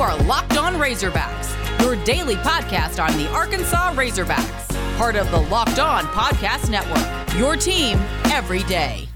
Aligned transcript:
are 0.00 0.16
Locked 0.22 0.56
On 0.56 0.76
Razorbacks, 0.76 1.54
your 1.82 2.02
daily 2.04 2.36
podcast 2.36 3.04
on 3.04 3.16
the 3.18 3.28
Arkansas 3.32 3.92
Razorbacks, 3.92 4.96
part 4.96 5.14
of 5.14 5.30
the 5.30 5.40
Locked 5.40 5.78
On 5.78 6.04
Podcast 6.04 6.70
Network. 6.70 7.38
Your 7.38 7.54
team 7.54 7.98
every 8.32 8.62
day. 8.62 9.06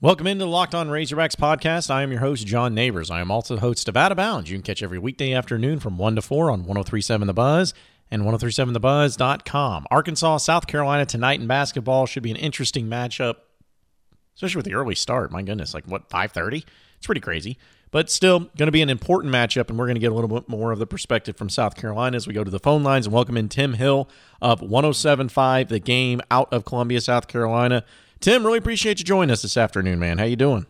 Welcome 0.00 0.28
into 0.28 0.44
the 0.44 0.50
Locked 0.50 0.76
On 0.76 0.88
Razorbacks 0.88 1.34
podcast. 1.34 1.90
I 1.90 2.02
am 2.04 2.12
your 2.12 2.20
host, 2.20 2.46
John 2.46 2.74
Neighbors. 2.74 3.10
I 3.10 3.20
am 3.20 3.32
also 3.32 3.56
host 3.56 3.88
of 3.88 3.96
Out 3.96 4.12
of 4.12 4.16
Bounds. 4.16 4.48
You 4.48 4.56
can 4.56 4.62
catch 4.62 4.84
every 4.84 5.00
weekday 5.00 5.32
afternoon 5.32 5.80
from 5.80 5.98
1 5.98 6.14
to 6.14 6.22
4 6.22 6.50
on 6.52 6.60
1037 6.60 7.26
The 7.26 7.34
Buzz 7.34 7.74
and 8.08 8.22
1037thebuzz.com. 8.22 9.86
Arkansas, 9.90 10.36
South 10.36 10.68
Carolina 10.68 11.06
tonight 11.06 11.40
in 11.40 11.48
basketball 11.48 12.06
should 12.06 12.22
be 12.22 12.30
an 12.30 12.36
interesting 12.36 12.86
matchup, 12.86 13.34
especially 14.36 14.60
with 14.60 14.66
the 14.66 14.74
early 14.74 14.94
start. 14.94 15.32
My 15.32 15.42
goodness, 15.42 15.74
like 15.74 15.86
what, 15.86 16.08
5:30? 16.08 16.64
It's 17.06 17.08
pretty 17.08 17.20
crazy. 17.20 17.56
But 17.92 18.10
still 18.10 18.40
going 18.40 18.66
to 18.66 18.72
be 18.72 18.82
an 18.82 18.90
important 18.90 19.32
matchup, 19.32 19.68
and 19.68 19.78
we're 19.78 19.84
going 19.84 19.94
to 19.94 20.00
get 20.00 20.10
a 20.10 20.14
little 20.14 20.26
bit 20.26 20.48
more 20.48 20.72
of 20.72 20.80
the 20.80 20.88
perspective 20.88 21.36
from 21.36 21.48
South 21.48 21.76
Carolina 21.76 22.16
as 22.16 22.26
we 22.26 22.34
go 22.34 22.42
to 22.42 22.50
the 22.50 22.58
phone 22.58 22.82
lines 22.82 23.06
and 23.06 23.14
welcome 23.14 23.36
in 23.36 23.48
Tim 23.48 23.74
Hill 23.74 24.08
of 24.42 24.60
1075 24.60 25.68
The 25.68 25.78
Game 25.78 26.20
out 26.32 26.52
of 26.52 26.64
Columbia, 26.64 27.00
South 27.00 27.28
Carolina. 27.28 27.84
Tim, 28.18 28.44
really 28.44 28.58
appreciate 28.58 28.98
you 28.98 29.04
joining 29.04 29.30
us 29.30 29.42
this 29.42 29.56
afternoon, 29.56 30.00
man. 30.00 30.18
How 30.18 30.24
you 30.24 30.34
doing? 30.34 30.66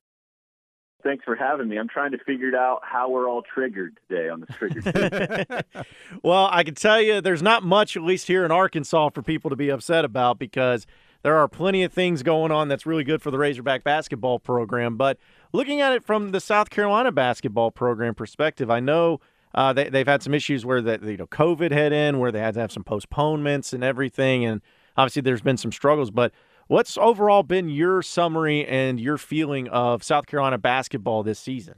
Thanks 1.02 1.24
for 1.24 1.36
having 1.36 1.68
me. 1.68 1.78
I'm 1.78 1.88
trying 1.88 2.10
to 2.10 2.18
figure 2.18 2.55
out 2.55 2.80
how 2.82 3.08
we're 3.08 3.30
all 3.30 3.41
triggered 3.41 3.98
today 4.06 4.28
on 4.28 4.41
this 4.41 4.55
trigger. 4.58 5.46
well, 6.22 6.50
I 6.52 6.64
can 6.64 6.74
tell 6.74 7.00
you 7.00 7.22
there's 7.22 7.42
not 7.42 7.62
much, 7.62 7.96
at 7.96 8.02
least 8.02 8.27
here 8.27 8.44
in 8.44 8.50
Arkansas, 8.50 9.08
for 9.08 9.22
people 9.22 9.48
to 9.48 9.56
be 9.56 9.70
upset 9.70 10.05
about 10.05 10.38
because 10.38 10.86
there 11.22 11.36
are 11.36 11.48
plenty 11.48 11.82
of 11.82 11.92
things 11.92 12.22
going 12.22 12.52
on 12.52 12.68
that's 12.68 12.84
really 12.84 13.05
good 13.05 13.22
for 13.22 13.30
the 13.30 13.38
Razorback 13.38 13.82
basketball 13.84 14.38
program. 14.38 14.96
But 14.98 15.18
looking 15.56 15.80
at 15.80 15.92
it 15.95 16.05
from 16.05 16.30
the 16.30 16.41
South 16.41 16.70
Carolina 16.70 17.10
basketball 17.10 17.70
program 17.70 18.14
perspective, 18.14 18.70
I 18.70 18.78
know 18.78 19.20
uh, 19.55 19.72
they, 19.72 19.89
they've 19.89 20.06
had 20.06 20.22
some 20.22 20.34
issues 20.34 20.67
where 20.67 20.83
that 20.83 21.03
you 21.03 21.17
know 21.17 21.27
COVID 21.27 21.72
hit 21.72 21.92
in, 21.92 22.19
where 22.19 22.30
they 22.30 22.41
had 22.41 22.55
to 22.55 22.61
have 22.61 22.70
some 22.70 22.84
postponements 22.84 23.72
and 23.72 23.83
everything, 23.83 24.45
and 24.45 24.61
obviously 24.97 25.22
there's 25.22 25.41
been 25.41 25.56
some 25.56 25.72
struggles. 25.72 26.11
But 26.11 26.33
what's 26.69 26.98
overall 26.98 27.42
been 27.42 27.70
your 27.70 28.03
summary 28.03 28.67
and 28.67 29.00
your 29.00 29.17
feeling 29.17 29.69
of 29.69 30.05
South 30.05 30.27
Carolina 30.27 30.58
basketball 30.58 31.22
this 31.22 31.41
season? 31.41 31.77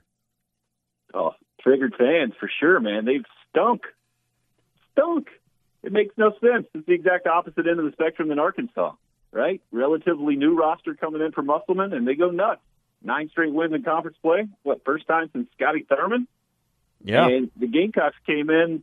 Oh, 1.14 1.30
triggered 1.60 1.94
fans 1.96 2.34
for 2.38 2.50
sure, 2.60 2.80
man. 2.80 3.04
They've 3.04 3.24
stunk, 3.48 3.82
stunk. 4.92 5.28
It 5.84 5.92
makes 5.92 6.12
no 6.18 6.32
sense. 6.40 6.66
It's 6.74 6.86
the 6.86 6.94
exact 6.94 7.28
opposite 7.28 7.66
end 7.66 7.78
of 7.78 7.86
the 7.86 7.92
spectrum 7.92 8.28
than 8.28 8.40
Arkansas, 8.40 8.94
right? 9.30 9.62
Relatively 9.70 10.34
new 10.34 10.58
roster 10.58 10.94
coming 10.94 11.22
in 11.22 11.30
for 11.30 11.42
Musselman, 11.42 11.92
and 11.92 12.06
they 12.08 12.16
go 12.16 12.30
nuts 12.30 12.60
nine 13.02 13.28
straight 13.30 13.52
wins 13.52 13.74
in 13.74 13.82
conference 13.82 14.16
play. 14.22 14.48
What 14.62 14.84
first 14.84 15.06
time 15.06 15.30
since 15.32 15.48
Scotty 15.56 15.86
Thurman? 15.88 16.26
Yeah. 17.02 17.28
And 17.28 17.50
the 17.56 17.66
Gamecocks 17.66 18.16
came 18.26 18.50
in 18.50 18.82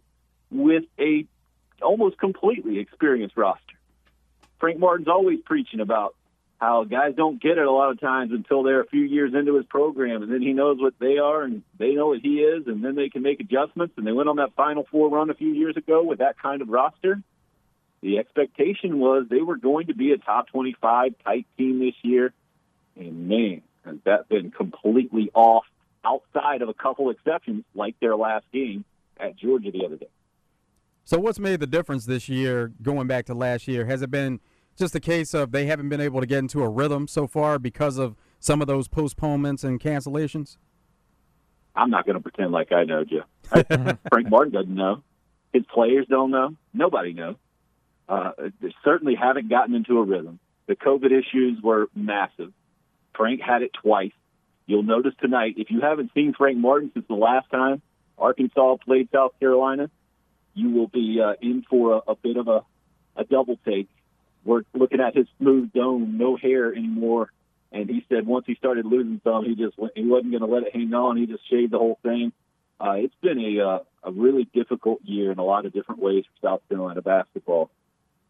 with 0.52 0.84
a 1.00 1.26
almost 1.82 2.18
completely 2.18 2.80
experienced 2.80 3.36
roster. 3.36 3.62
Frank 4.60 4.80
Martin's 4.80 5.10
always 5.10 5.40
preaching 5.46 5.80
about 5.80 6.16
how 6.60 6.86
guys 6.86 7.14
don't 7.16 7.42
get 7.42 7.58
it 7.58 7.66
a 7.66 7.72
lot 7.72 7.92
of 7.92 8.00
times 8.00 8.32
until 8.32 8.64
they're 8.64 8.82
a 8.82 8.88
few 8.88 9.04
years 9.04 9.34
into 9.34 9.56
his 9.56 9.66
program, 9.66 10.24
and 10.24 10.32
then 10.32 10.42
he 10.42 10.54
knows 10.54 10.78
what 10.80 10.94
they 11.00 11.18
are 11.18 11.44
and 11.44 11.64
they 11.78 11.94
know 11.94 12.08
what 12.08 12.22
he 12.22 12.40
is, 12.40 12.66
and 12.68 12.84
then 12.84 12.96
they 12.96 13.10
can 13.10 13.22
make 13.22 13.42
adjustments. 13.42 13.96
And 13.98 14.08
they 14.08 14.14
went 14.14 14.30
on 14.30 14.38
that 14.38 14.56
Final 14.56 14.86
Four 14.90 15.10
run 15.10 15.30
a 15.30 15.34
few 15.34 15.52
years 15.52 15.76
ago 15.76 16.04
with 16.04 16.20
that 16.20 16.40
kind 16.40 16.62
of 16.62 16.70
roster. 16.70 17.22
The 18.02 18.20
expectation 18.20 19.00
was 19.00 19.26
they 19.30 19.42
were 19.42 19.58
going 19.58 19.88
to 19.88 19.96
be 19.96 20.12
a 20.12 20.18
top 20.18 20.48
25 20.48 21.16
type 21.24 21.46
team 21.58 21.80
this 21.80 21.96
year, 22.04 22.34
and 22.96 23.28
man, 23.28 23.62
has 23.86 23.96
that 24.06 24.28
been 24.30 24.52
completely 24.52 25.32
off 25.34 25.66
outside 26.04 26.62
of 26.62 26.70
a 26.70 26.74
couple 26.74 27.10
exceptions 27.10 27.64
like 27.74 27.96
their 28.00 28.16
last 28.16 28.46
game 28.54 28.86
at 29.20 29.36
Georgia 29.38 29.72
the 29.72 29.86
other 29.86 29.98
day. 29.98 30.10
So 31.04 31.20
what's 31.20 31.40
made 31.40 31.60
the 31.60 31.68
difference 31.68 32.06
this 32.06 32.28
year 32.30 32.72
going 32.82 33.08
back 33.08 33.26
to 33.26 33.34
last 33.34 33.68
year? 33.68 33.86
Has 33.86 34.02
it 34.02 34.10
been 34.10 34.40
just 34.76 34.96
a 34.96 35.00
case 35.00 35.34
of 35.34 35.52
they 35.52 35.68
haven't 35.68 35.90
been 35.90 36.02
able 36.02 36.20
to 36.20 36.26
get 36.26 36.40
into 36.40 36.64
a 36.64 36.70
rhythm 36.70 37.08
so 37.08 37.28
far 37.28 37.60
because 37.60 37.98
of 37.98 38.16
some 38.40 38.62
of 38.62 38.68
those 38.68 38.88
postponements 38.88 39.64
and 39.64 39.80
cancellations? 39.80 40.58
I'm 41.76 41.90
not 41.90 42.06
going 42.06 42.16
to 42.16 42.22
pretend 42.22 42.52
like 42.52 42.72
I 42.72 42.86
know, 42.86 43.04
Jeff. 43.04 43.98
Frank 44.10 44.30
Martin 44.30 44.54
doesn't 44.54 44.74
know. 44.74 45.04
His 45.54 45.64
players 45.74 46.08
don't 46.10 46.32
know. 46.32 46.56
Nobody 46.74 47.14
knows. 47.14 47.36
Uh, 48.08 48.32
they 48.62 48.74
certainly 48.84 49.16
haven't 49.16 49.50
gotten 49.50 49.76
into 49.76 49.98
a 49.98 50.04
rhythm. 50.04 50.40
The 50.68 50.76
COVID 50.76 51.12
issues 51.12 51.62
were 51.62 51.88
massive. 51.96 52.52
Frank 53.18 53.42
had 53.42 53.62
it 53.62 53.72
twice. 53.74 54.12
You'll 54.68 54.84
notice 54.84 55.14
tonight, 55.22 55.56
if 55.58 55.70
you 55.70 55.82
haven't 55.82 56.12
seen 56.14 56.34
Frank 56.34 56.58
Martin 56.58 56.92
since 56.94 57.06
the 57.08 57.16
last 57.16 57.50
time 57.52 57.82
Arkansas 58.18 58.78
played 58.78 59.10
South 59.14 59.34
Carolina, 59.40 59.90
you 60.54 60.72
will 60.72 60.88
be 60.88 61.22
uh, 61.22 61.34
in 61.42 61.64
for 61.70 61.96
a, 61.96 62.12
a 62.12 62.16
bit 62.16 62.38
of 62.38 62.48
a, 62.48 62.64
a 63.16 63.24
double 63.26 63.60
take. 63.66 63.90
We're 64.44 64.62
looking 64.74 65.02
at 65.02 65.16
his 65.16 65.28
smooth 65.38 65.72
dome, 65.74 66.18
no 66.18 66.38
hair 66.38 66.74
anymore. 66.74 67.32
And 67.72 67.90
he 67.90 68.06
said 68.08 68.26
once 68.26 68.46
he 68.48 68.56
started 68.56 68.86
losing 68.86 69.20
some, 69.24 69.44
he 69.44 69.56
just 69.56 69.76
he 69.96 70.06
wasn't 70.06 70.32
going 70.32 70.42
to 70.42 70.48
let 70.48 70.64
it 70.64 70.74
hang 70.74 70.94
on. 70.94 71.18
He 71.18 71.26
just 71.26 71.48
shaved 71.50 71.74
the 71.74 71.78
whole 71.78 72.00
thing. 72.02 72.32
Uh, 72.80 72.94
it's 72.98 73.16
been 73.22 73.40
a 73.40 73.62
uh, 73.62 73.80
a 74.04 74.12
really 74.12 74.48
difficult 74.54 75.00
year 75.04 75.32
in 75.32 75.40
a 75.40 75.44
lot 75.44 75.66
of 75.66 75.74
different 75.74 76.02
ways 76.02 76.24
for 76.26 76.48
South 76.48 76.62
Carolina 76.70 77.02
basketball. 77.02 77.70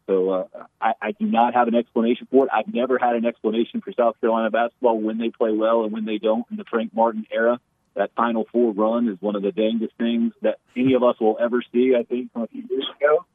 So 0.07 0.29
uh, 0.29 0.45
I, 0.79 0.93
I 1.01 1.11
do 1.11 1.25
not 1.25 1.55
have 1.55 1.67
an 1.67 1.75
explanation 1.75 2.27
for 2.29 2.45
it. 2.45 2.51
I've 2.53 2.71
never 2.71 2.97
had 2.97 3.15
an 3.15 3.25
explanation 3.25 3.81
for 3.81 3.91
South 3.93 4.19
Carolina 4.21 4.51
basketball 4.51 4.99
when 4.99 5.17
they 5.17 5.29
play 5.29 5.51
well 5.51 5.83
and 5.83 5.91
when 5.91 6.05
they 6.05 6.17
don't 6.17 6.45
in 6.51 6.57
the 6.57 6.63
Frank 6.63 6.93
Martin 6.93 7.25
era. 7.31 7.59
That 7.95 8.11
Final 8.15 8.45
Four 8.51 8.73
run 8.73 9.07
is 9.07 9.17
one 9.21 9.35
of 9.35 9.41
the 9.41 9.51
dangest 9.51 9.93
things 9.97 10.33
that 10.41 10.59
any 10.75 10.93
of 10.93 11.03
us 11.03 11.15
will 11.19 11.37
ever 11.39 11.63
see, 11.71 11.95
I 11.97 12.03
think, 12.03 12.33
from 12.33 12.43
a 12.43 12.47
few 12.47 12.63
years 12.69 12.85
ago. 12.99 13.25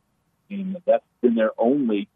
And 0.50 0.76
that's 0.84 1.04
been 1.22 1.34
their 1.34 1.53
only 1.58 2.08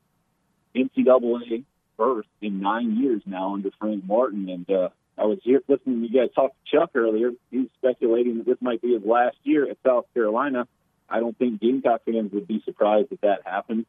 NCAA 0.75 1.65
berth 1.97 2.27
in 2.43 2.61
nine 2.61 2.97
years 2.99 3.23
now 3.25 3.55
under 3.55 3.71
Frank 3.81 4.05
Martin. 4.05 4.49
And 4.51 4.71
uh, 4.71 4.91
I 5.17 5.25
was 5.25 5.39
here 5.43 5.63
listening 5.69 6.03
to 6.03 6.09
you 6.09 6.21
guys 6.21 6.35
talk 6.35 6.51
to 6.51 6.77
Chuck 6.77 6.91
earlier. 6.95 7.31
He's 7.51 7.69
speculating 7.79 8.39
that 8.39 8.47
this 8.47 8.59
might 8.61 8.83
be 8.83 8.93
his 8.93 9.05
last 9.05 9.37
year 9.43 9.69
at 9.69 9.79
South 9.85 10.05
Carolina. 10.13 10.69
I 11.09 11.21
don't 11.21 11.37
think 11.39 11.61
Gamecock 11.61 12.03
fans 12.05 12.33
would 12.33 12.47
be 12.47 12.63
surprised 12.65 13.09
if 13.11 13.21
that 13.21 13.43
happened. 13.45 13.87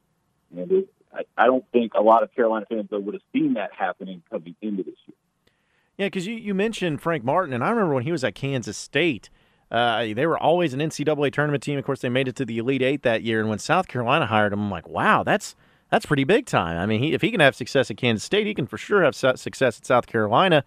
And 0.57 0.71
it, 0.71 0.89
I, 1.13 1.23
I 1.37 1.45
don't 1.45 1.65
think 1.71 1.93
a 1.93 2.01
lot 2.01 2.23
of 2.23 2.33
Carolina 2.33 2.65
fans 2.69 2.87
though 2.89 2.99
would 2.99 3.13
have 3.13 3.23
seen 3.33 3.53
that 3.53 3.71
happening 3.73 4.21
coming 4.29 4.55
into 4.61 4.83
this 4.83 4.95
year. 5.07 5.15
Yeah, 5.97 6.07
because 6.07 6.27
you, 6.27 6.35
you 6.35 6.53
mentioned 6.53 7.01
Frank 7.01 7.23
Martin, 7.23 7.53
and 7.53 7.63
I 7.63 7.69
remember 7.69 7.93
when 7.93 8.03
he 8.03 8.11
was 8.11 8.23
at 8.23 8.35
Kansas 8.35 8.75
State, 8.75 9.29
uh, 9.71 10.05
they 10.13 10.25
were 10.27 10.37
always 10.37 10.73
an 10.73 10.79
NCAA 10.79 11.31
tournament 11.31 11.63
team. 11.63 11.79
Of 11.79 11.85
course, 11.85 12.01
they 12.01 12.09
made 12.09 12.27
it 12.27 12.35
to 12.35 12.45
the 12.45 12.57
Elite 12.57 12.81
Eight 12.81 13.03
that 13.03 13.23
year, 13.23 13.39
and 13.39 13.49
when 13.49 13.59
South 13.59 13.87
Carolina 13.87 14.25
hired 14.25 14.51
him, 14.51 14.59
I'm 14.59 14.71
like, 14.71 14.87
wow, 14.87 15.23
that's 15.23 15.55
that's 15.89 16.05
pretty 16.05 16.23
big 16.23 16.45
time. 16.45 16.77
I 16.77 16.85
mean, 16.85 17.01
he, 17.01 17.13
if 17.13 17.21
he 17.21 17.31
can 17.31 17.39
have 17.39 17.55
success 17.55 17.89
at 17.89 17.97
Kansas 17.97 18.23
State, 18.23 18.47
he 18.47 18.53
can 18.53 18.67
for 18.67 18.77
sure 18.77 19.03
have 19.03 19.15
success 19.15 19.77
at 19.77 19.85
South 19.85 20.07
Carolina. 20.07 20.63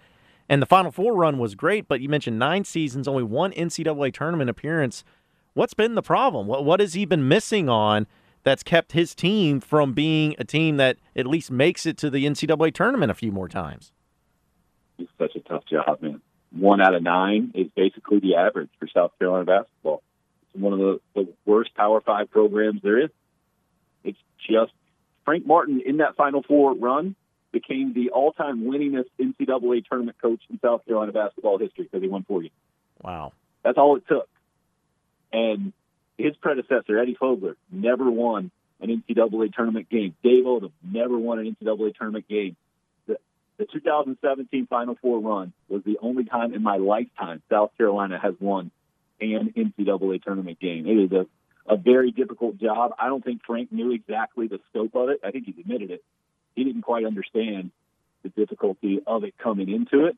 And 0.48 0.62
the 0.62 0.66
Final 0.66 0.90
Four 0.90 1.14
run 1.14 1.38
was 1.38 1.54
great, 1.54 1.86
but 1.86 2.00
you 2.00 2.08
mentioned 2.08 2.38
nine 2.38 2.64
seasons, 2.64 3.06
only 3.06 3.22
one 3.22 3.52
NCAA 3.52 4.14
tournament 4.14 4.48
appearance. 4.48 5.04
What's 5.52 5.74
been 5.74 5.94
the 5.94 6.02
problem? 6.02 6.46
What 6.46 6.64
what 6.64 6.80
has 6.80 6.94
he 6.94 7.04
been 7.04 7.28
missing 7.28 7.68
on 7.68 8.06
that's 8.42 8.62
kept 8.62 8.92
his 8.92 9.14
team 9.14 9.60
from 9.60 9.92
being 9.92 10.34
a 10.38 10.44
team 10.44 10.76
that 10.76 10.96
at 11.16 11.26
least 11.26 11.50
makes 11.50 11.86
it 11.86 11.96
to 11.98 12.10
the 12.10 12.24
NCAA 12.24 12.72
tournament 12.72 13.10
a 13.10 13.14
few 13.14 13.32
more 13.32 13.48
times? 13.48 13.92
It's 14.98 15.10
such 15.18 15.36
a 15.36 15.40
tough 15.40 15.64
job, 15.66 16.02
man. 16.02 16.20
One 16.50 16.80
out 16.80 16.94
of 16.94 17.02
nine 17.02 17.52
is 17.54 17.68
basically 17.76 18.20
the 18.20 18.36
average 18.36 18.70
for 18.78 18.88
South 18.88 19.12
Carolina 19.18 19.44
basketball. 19.44 20.02
It's 20.42 20.60
one 20.60 20.72
of 20.72 20.78
the, 20.78 21.00
the 21.14 21.28
worst 21.44 21.74
Power 21.74 22.00
Five 22.00 22.30
programs 22.30 22.80
there 22.82 23.04
is. 23.04 23.10
It's 24.02 24.18
just 24.48 24.72
Frank 25.24 25.46
Martin 25.46 25.82
in 25.84 25.98
that 25.98 26.16
Final 26.16 26.42
Four 26.42 26.74
run 26.74 27.14
became 27.52 27.92
the 27.94 28.10
all-time 28.10 28.62
winningest 28.62 29.06
NCAA 29.18 29.84
tournament 29.86 30.16
coach 30.20 30.40
in 30.50 30.58
South 30.60 30.84
Carolina 30.86 31.12
basketball 31.12 31.58
history 31.58 31.84
because 31.84 32.02
he 32.02 32.08
won 32.08 32.22
40. 32.24 32.52
Wow. 33.02 33.32
That's 33.62 33.78
all 33.78 33.96
it 33.96 34.04
took. 34.06 34.28
And 35.32 35.72
his 36.18 36.36
predecessor, 36.36 36.98
Eddie 36.98 37.16
Fogler, 37.20 37.54
never 37.70 38.10
won 38.10 38.50
an 38.80 39.02
NCAA 39.08 39.54
tournament 39.54 39.88
game. 39.88 40.14
Dave 40.22 40.44
Odom 40.44 40.72
never 40.82 41.16
won 41.16 41.38
an 41.38 41.56
NCAA 41.56 41.94
tournament 41.96 42.28
game. 42.28 42.56
The, 43.06 43.18
the 43.56 43.66
2017 43.66 44.66
Final 44.66 44.96
Four 45.00 45.20
run 45.20 45.52
was 45.68 45.82
the 45.84 45.98
only 46.02 46.24
time 46.24 46.54
in 46.54 46.62
my 46.62 46.76
lifetime 46.76 47.42
South 47.48 47.70
Carolina 47.78 48.18
has 48.20 48.34
won 48.40 48.70
an 49.20 49.52
NCAA 49.56 50.22
tournament 50.22 50.58
game. 50.60 50.86
It 50.86 51.04
is 51.04 51.12
a, 51.12 51.26
a 51.72 51.76
very 51.76 52.10
difficult 52.10 52.58
job. 52.58 52.92
I 52.98 53.06
don't 53.06 53.24
think 53.24 53.42
Frank 53.46 53.72
knew 53.72 53.92
exactly 53.92 54.48
the 54.48 54.60
scope 54.70 54.94
of 54.94 55.08
it. 55.10 55.20
I 55.24 55.30
think 55.30 55.46
he's 55.46 55.58
admitted 55.58 55.90
it. 55.90 56.04
He 56.54 56.64
didn't 56.64 56.82
quite 56.82 57.04
understand 57.04 57.70
the 58.24 58.28
difficulty 58.30 59.00
of 59.06 59.22
it 59.22 59.34
coming 59.38 59.70
into 59.70 60.06
it. 60.06 60.16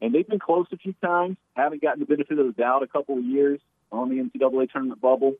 And 0.00 0.14
they've 0.14 0.26
been 0.26 0.38
close 0.38 0.66
a 0.72 0.76
few 0.76 0.94
times, 1.02 1.36
haven't 1.54 1.82
gotten 1.82 2.00
the 2.00 2.06
benefit 2.06 2.38
of 2.38 2.46
the 2.46 2.52
doubt 2.52 2.82
a 2.82 2.86
couple 2.86 3.18
of 3.18 3.24
years 3.24 3.60
on 3.92 4.08
the 4.08 4.16
NCAA 4.16 4.70
tournament 4.70 5.00
bubble. 5.00 5.34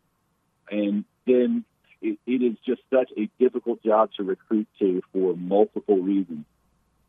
And 0.71 1.05
then 1.27 1.65
it, 2.01 2.19
it 2.27 2.43
is 2.43 2.57
just 2.67 2.83
such 2.91 3.11
a 3.17 3.29
difficult 3.39 3.83
job 3.83 4.11
to 4.17 4.23
recruit 4.23 4.69
to 4.79 5.03
for 5.13 5.37
multiple 5.37 5.99
reasons. 5.99 6.45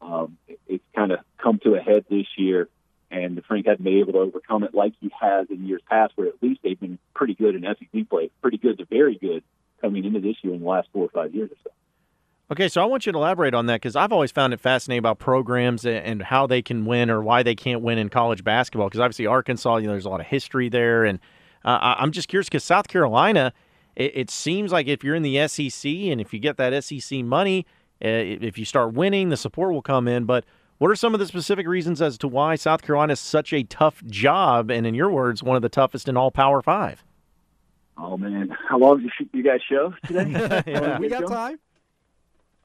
Um, 0.01 0.37
it, 0.47 0.59
it's 0.67 0.83
kind 0.95 1.11
of 1.11 1.19
come 1.37 1.59
to 1.63 1.75
a 1.75 1.79
head 1.79 2.05
this 2.09 2.27
year. 2.37 2.69
and 3.09 3.37
the 3.37 3.41
Frank 3.41 3.67
hasn't 3.67 3.83
been 3.83 3.99
able 3.99 4.13
to 4.13 4.19
overcome 4.19 4.63
it 4.63 4.73
like 4.73 4.93
he 4.99 5.11
has 5.19 5.47
in 5.49 5.67
years 5.67 5.81
past, 5.89 6.13
where 6.15 6.27
at 6.27 6.41
least 6.41 6.61
they've 6.63 6.79
been 6.79 6.97
pretty 7.13 7.35
good 7.35 7.55
in 7.55 7.63
SEC 7.63 8.09
play, 8.09 8.31
pretty 8.41 8.57
good 8.57 8.77
to 8.79 8.85
very 8.85 9.15
good 9.15 9.43
coming 9.81 10.05
into 10.05 10.19
this 10.19 10.37
year 10.41 10.53
in 10.53 10.61
the 10.61 10.65
last 10.65 10.87
four 10.93 11.05
or 11.05 11.09
five 11.09 11.33
years 11.35 11.51
or 11.51 11.57
so. 11.63 11.71
Okay, 12.51 12.67
so 12.67 12.81
I 12.81 12.85
want 12.85 13.05
you 13.05 13.13
to 13.13 13.17
elaborate 13.17 13.53
on 13.53 13.67
that 13.67 13.75
because 13.75 13.95
I've 13.95 14.11
always 14.11 14.29
found 14.33 14.53
it 14.53 14.59
fascinating 14.59 14.99
about 14.99 15.19
programs 15.19 15.85
and 15.85 16.21
how 16.21 16.47
they 16.47 16.61
can 16.61 16.85
win 16.85 17.09
or 17.09 17.21
why 17.21 17.43
they 17.43 17.55
can't 17.55 17.81
win 17.81 17.97
in 17.97 18.09
college 18.09 18.43
basketball. 18.43 18.89
Because 18.89 18.99
obviously 18.99 19.25
Arkansas, 19.25 19.77
you 19.77 19.87
know, 19.87 19.93
there's 19.93 20.03
a 20.03 20.09
lot 20.09 20.19
of 20.19 20.27
history 20.27 20.67
there, 20.67 21.05
and 21.05 21.19
uh, 21.63 21.95
I'm 21.97 22.11
just 22.11 22.27
curious 22.27 22.49
because 22.49 22.65
South 22.65 22.89
Carolina, 22.89 23.53
it, 23.95 24.11
it, 24.15 24.29
seems 24.29 24.73
like 24.73 24.87
if 24.87 25.01
you're 25.01 25.15
in 25.15 25.23
the 25.23 25.47
SEC 25.47 25.89
and 25.89 26.19
if 26.19 26.33
you 26.33 26.39
get 26.39 26.57
that 26.57 26.83
SEC 26.83 27.23
money, 27.23 27.65
uh, 28.03 28.09
if 28.09 28.57
you 28.57 28.65
start 28.65 28.93
winning, 28.93 29.29
the 29.29 29.37
support 29.37 29.71
will 29.71 29.81
come 29.81 30.09
in. 30.09 30.25
But 30.25 30.43
what 30.77 30.91
are 30.91 30.95
some 30.97 31.13
of 31.13 31.21
the 31.21 31.27
specific 31.27 31.65
reasons 31.65 32.01
as 32.01 32.17
to 32.17 32.27
why 32.27 32.55
South 32.55 32.81
Carolina 32.81 33.13
is 33.13 33.21
such 33.21 33.53
a 33.53 33.63
tough 33.63 34.03
job, 34.07 34.69
and 34.69 34.85
in 34.85 34.93
your 34.93 35.09
words, 35.09 35.41
one 35.41 35.55
of 35.55 35.61
the 35.61 35.69
toughest 35.69 36.09
in 36.09 36.17
all 36.17 36.31
Power 36.31 36.61
Five? 36.61 37.01
Oh 37.97 38.17
man, 38.17 38.49
how 38.67 38.77
long 38.77 39.03
did 39.03 39.11
you, 39.21 39.29
you 39.31 39.43
guys 39.43 39.61
show 39.69 39.93
today? 40.05 40.31
yeah. 40.67 40.99
we 40.99 41.07
got 41.07 41.27
time. 41.27 41.57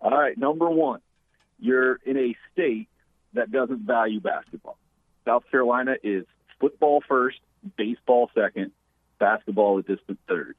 All 0.01 0.11
right, 0.11 0.37
number 0.37 0.69
one, 0.69 1.01
you're 1.59 1.97
in 2.05 2.17
a 2.17 2.37
state 2.53 2.89
that 3.35 3.51
doesn't 3.51 3.81
value 3.81 4.21
basketball. 4.21 4.79
South 5.25 5.45
Carolina 5.51 5.97
is 6.03 6.25
football 6.61 7.03
first, 7.07 7.39
baseball 7.77 8.31
second, 8.35 8.73
basketball 9.19 9.79
a 9.79 9.83
distant 9.83 10.19
third. 10.29 10.55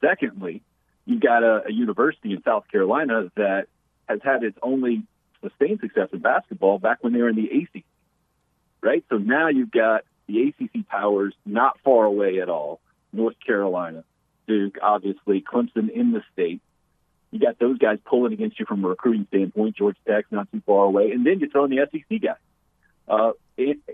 Secondly, 0.00 0.62
you've 1.04 1.20
got 1.20 1.42
a, 1.42 1.64
a 1.66 1.72
university 1.72 2.32
in 2.32 2.42
South 2.42 2.64
Carolina 2.70 3.30
that 3.36 3.66
has 4.08 4.20
had 4.22 4.42
its 4.42 4.58
only 4.62 5.02
sustained 5.42 5.80
success 5.80 6.08
in 6.12 6.20
basketball 6.20 6.78
back 6.78 6.98
when 7.02 7.12
they 7.12 7.20
were 7.20 7.28
in 7.28 7.36
the 7.36 7.48
ACC, 7.48 7.84
right? 8.80 9.04
So 9.08 9.16
now 9.16 9.48
you've 9.48 9.70
got 9.70 10.04
the 10.26 10.48
ACC 10.48 10.86
powers 10.88 11.34
not 11.44 11.78
far 11.84 12.04
away 12.04 12.40
at 12.40 12.48
all. 12.48 12.80
North 13.12 13.36
Carolina, 13.44 14.04
Duke, 14.46 14.78
obviously, 14.82 15.40
Clemson 15.42 15.90
in 15.90 16.12
the 16.12 16.22
state 16.32 16.60
you 17.30 17.38
got 17.38 17.58
those 17.58 17.78
guys 17.78 17.98
pulling 18.04 18.32
against 18.32 18.58
you 18.58 18.66
from 18.66 18.84
a 18.84 18.88
recruiting 18.88 19.26
standpoint. 19.28 19.76
Georgia 19.76 19.98
Tech's 20.06 20.32
not 20.32 20.50
too 20.50 20.62
far 20.64 20.84
away, 20.84 21.10
and 21.10 21.26
then 21.26 21.40
you 21.40 21.48
throw 21.48 21.64
in 21.64 21.70
the 21.70 21.86
SEC 21.90 22.20
guys. 22.20 22.36
Uh, 23.06 23.32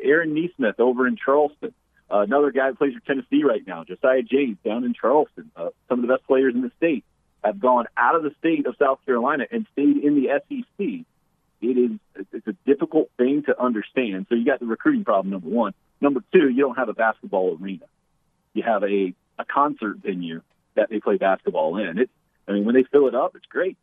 Aaron 0.03 0.35
Nesmith 0.35 0.79
over 0.79 1.07
in 1.07 1.17
Charleston, 1.17 1.73
uh, 2.11 2.19
another 2.19 2.51
guy 2.51 2.69
who 2.69 2.75
plays 2.75 2.95
for 2.95 3.01
Tennessee 3.01 3.45
right 3.45 3.67
now. 3.67 3.85
Josiah 3.85 4.23
James 4.23 4.59
down 4.65 4.85
in 4.85 4.95
Charleston. 4.95 5.51
Uh, 5.57 5.71
some 5.89 6.01
of 6.01 6.07
the 6.07 6.13
best 6.13 6.27
players 6.27 6.55
in 6.55 6.63
the 6.63 6.71
state 6.77 7.05
have 7.43 7.61
gone 7.61 7.87
out 7.97 8.15
of 8.15 8.23
the 8.23 8.33
state 8.39 8.67
of 8.67 8.77
South 8.79 8.99
Carolina 9.05 9.47
and 9.51 9.67
stayed 9.73 9.99
in 9.99 10.15
the 10.15 10.29
SEC. 10.49 11.07
It 11.61 11.79
is 11.79 11.91
it's 12.33 12.47
a 12.47 12.57
difficult 12.67 13.11
thing 13.17 13.43
to 13.45 13.61
understand. 13.61 14.27
So 14.29 14.35
you 14.35 14.45
got 14.45 14.61
the 14.61 14.67
recruiting 14.67 15.05
problem 15.05 15.31
number 15.31 15.49
one. 15.49 15.73
Number 16.01 16.21
two, 16.33 16.49
you 16.49 16.63
don't 16.63 16.77
have 16.77 16.89
a 16.89 16.95
basketball 16.95 17.57
arena. 17.61 17.87
You 18.53 18.63
have 18.65 18.83
a 18.85 19.15
a 19.39 19.45
concert 19.45 19.99
venue 19.99 20.43
that 20.75 20.91
they 20.91 21.01
play 21.01 21.17
basketball 21.17 21.79
in. 21.79 21.99
It's 21.99 22.13
I 22.47 22.53
mean, 22.53 22.65
when 22.65 22.75
they 22.75 22.85
fill 22.85 23.09
it 23.09 23.15
up, 23.15 23.35
it's 23.37 23.47
great. 23.47 23.77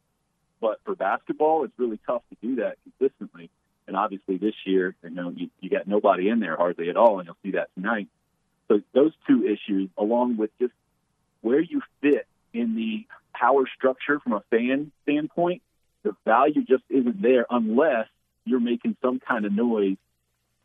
But 0.60 0.80
for 0.86 0.96
basketball, 0.96 1.64
it's 1.64 1.74
really 1.78 2.00
tough 2.06 2.22
to 2.30 2.38
do 2.42 2.56
that 2.58 2.78
consistently. 2.84 3.50
And 3.88 3.98
obviously, 3.98 4.38
this 4.38 4.54
year, 4.66 4.96
you 5.04 5.10
know, 5.10 5.34
you, 5.36 5.50
you 5.60 5.70
got 5.70 5.88
nobody 5.88 6.30
in 6.30 6.40
there 6.40 6.56
hardly 6.56 6.90
at 6.90 6.98
all, 6.98 7.20
and 7.20 7.28
you'll 7.28 7.38
see 7.44 7.52
that 7.52 7.70
tonight. 7.74 8.08
So 8.68 8.82
those 8.94 9.12
two 9.28 9.46
issues, 9.46 9.90
along 9.98 10.38
with 10.38 10.52
just 10.60 10.74
where 11.42 11.60
you 11.60 11.82
fit 12.02 12.28
in 12.54 12.76
the 12.76 13.06
power 13.34 13.64
structure 13.76 14.20
from 14.20 14.34
a 14.34 14.44
fan 14.52 14.92
standpoint, 15.04 15.62
the 16.04 16.16
value 16.26 16.64
just 16.64 16.84
isn't 16.90 17.22
there 17.22 17.46
unless 17.50 18.08
you're 18.46 18.60
making 18.60 18.96
some 19.02 19.20
kind 19.20 19.46
of 19.46 19.52
noise 19.52 19.98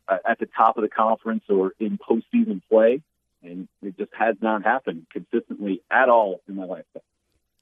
uh, 0.07 0.17
at 0.25 0.39
the 0.39 0.45
top 0.45 0.77
of 0.77 0.83
the 0.83 0.89
conference 0.89 1.43
or 1.49 1.73
in 1.79 1.97
postseason 1.97 2.61
play. 2.69 3.01
And 3.43 3.67
it 3.81 3.97
just 3.97 4.11
has 4.17 4.35
not 4.41 4.63
happened 4.63 5.07
consistently 5.11 5.81
at 5.91 6.09
all 6.09 6.41
in 6.47 6.55
my 6.55 6.65
lifetime. 6.65 7.03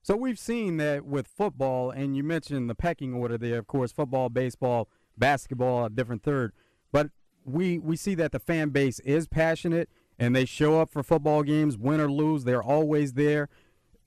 So 0.06 0.16
we've 0.16 0.38
seen 0.38 0.78
that 0.78 1.04
with 1.04 1.28
football, 1.28 1.90
and 1.90 2.16
you 2.16 2.24
mentioned 2.24 2.70
the 2.70 2.76
pecking 2.76 3.12
order 3.12 3.40
there, 3.40 3.58
of 3.58 3.66
course, 3.66 3.92
football, 3.92 4.30
baseball, 4.30 4.88
basketball, 5.18 5.86
a 5.86 5.90
different 5.90 6.22
third. 6.22 6.54
But 6.92 7.10
we 7.44 7.80
we 7.80 7.96
see 7.96 8.14
that 8.14 8.32
the 8.32 8.38
fan 8.38 8.70
base 8.70 9.00
is 9.00 9.28
passionate 9.28 9.90
and 10.20 10.36
they 10.36 10.46
show 10.46 10.80
up 10.80 10.92
for 10.92 11.02
football 11.02 11.42
games, 11.42 11.76
win 11.76 12.00
or 12.00 12.12
lose, 12.12 12.44
they're 12.44 12.62
always 12.62 13.14
there. 13.14 13.50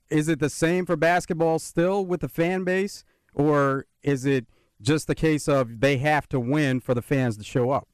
Is 0.09 0.29
it 0.29 0.39
the 0.39 0.49
same 0.49 0.85
for 0.85 0.95
basketball 0.95 1.59
still 1.59 2.05
with 2.05 2.21
the 2.21 2.29
fan 2.29 2.63
base, 2.63 3.03
or 3.33 3.85
is 4.01 4.25
it 4.25 4.45
just 4.81 5.05
the 5.05 5.15
case 5.15 5.49
of 5.49 5.81
they 5.81 5.97
have 5.97 6.29
to 6.29 6.39
win 6.39 6.79
for 6.79 6.93
the 6.93 7.01
fans 7.01 7.35
to 7.35 7.43
show 7.43 7.71
up? 7.71 7.89